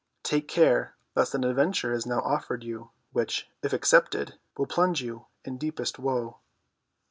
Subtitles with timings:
[0.23, 5.27] Take care lest an adventure is now offered you, which, if accepted, will plunge you
[5.45, 6.39] in deepest woe.